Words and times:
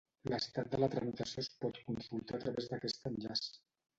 L'estat 0.31 0.69
de 0.75 0.79
la 0.83 0.87
tramitació 0.93 1.43
es 1.43 1.49
pot 1.65 1.77
consultar 1.89 2.37
a 2.39 2.43
través 2.45 2.71
d'aquest 2.71 3.09
enllaç. 3.13 3.47